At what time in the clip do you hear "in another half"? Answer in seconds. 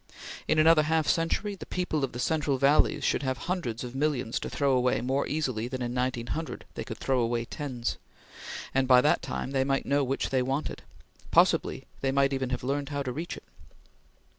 0.47-1.07